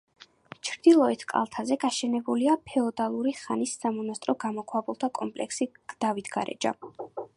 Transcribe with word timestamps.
ჩრდილოეთ 0.67 1.25
კალთაზე 1.33 1.77
გაშენებულია 1.83 2.55
ფეოდალური 2.71 3.33
ხანის 3.41 3.75
სამონასტრო 3.83 4.35
გამოქვაბულთა 4.45 5.11
კომპლექსი 5.21 5.69
დავითგარეჯა. 6.07 6.75